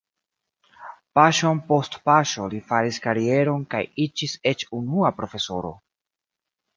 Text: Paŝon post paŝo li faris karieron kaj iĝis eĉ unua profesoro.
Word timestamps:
Paŝon 1.17 1.59
post 1.67 1.97
paŝo 2.09 2.47
li 2.53 2.61
faris 2.71 2.99
karieron 3.03 3.65
kaj 3.73 3.81
iĝis 4.07 4.33
eĉ 4.53 4.65
unua 4.79 5.13
profesoro. 5.19 5.71